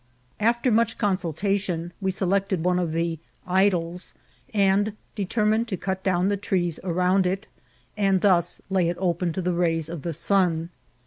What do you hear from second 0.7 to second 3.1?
much consultation, we selected one of